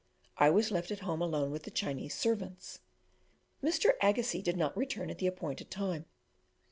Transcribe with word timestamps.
I 0.39 0.49
was 0.49 0.71
left 0.71 0.89
at 0.89 1.01
home 1.01 1.21
alone 1.21 1.51
with 1.51 1.61
the 1.61 1.69
Chinese 1.69 2.15
servants. 2.15 2.79
Mr. 3.63 3.89
Agassiz 4.01 4.41
did 4.43 4.57
not 4.57 4.75
return 4.75 5.11
at 5.11 5.19
the 5.19 5.27
appointed 5.27 5.69
time. 5.69 6.07